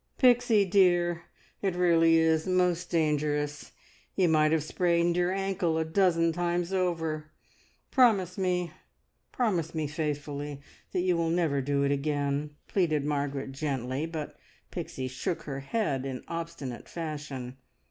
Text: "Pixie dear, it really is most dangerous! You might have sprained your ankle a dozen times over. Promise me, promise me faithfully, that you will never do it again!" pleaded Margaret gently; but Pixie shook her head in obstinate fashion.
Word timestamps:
"Pixie 0.17 0.65
dear, 0.65 1.25
it 1.61 1.75
really 1.75 2.15
is 2.15 2.47
most 2.47 2.89
dangerous! 2.89 3.71
You 4.15 4.29
might 4.29 4.51
have 4.51 4.63
sprained 4.63 5.15
your 5.15 5.31
ankle 5.31 5.77
a 5.77 5.85
dozen 5.85 6.33
times 6.33 6.73
over. 6.73 7.29
Promise 7.91 8.35
me, 8.39 8.71
promise 9.31 9.75
me 9.75 9.85
faithfully, 9.85 10.59
that 10.91 11.01
you 11.01 11.15
will 11.15 11.29
never 11.29 11.61
do 11.61 11.83
it 11.83 11.91
again!" 11.91 12.55
pleaded 12.67 13.05
Margaret 13.05 13.51
gently; 13.51 14.07
but 14.07 14.35
Pixie 14.71 15.07
shook 15.07 15.43
her 15.43 15.59
head 15.59 16.03
in 16.03 16.23
obstinate 16.27 16.89
fashion. 16.89 17.57